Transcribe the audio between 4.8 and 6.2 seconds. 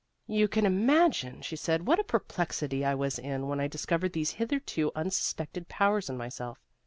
unsuspected powers in